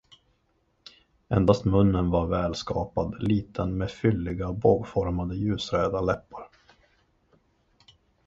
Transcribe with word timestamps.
Endast 1.29 1.65
munnen 1.65 2.09
var 2.09 2.25
välskapad, 2.27 3.23
liten 3.23 3.77
med 3.77 3.91
fylliga, 3.91 4.51
bågformade, 4.53 5.35
ljusröda 5.35 6.01
läppar. 6.01 6.47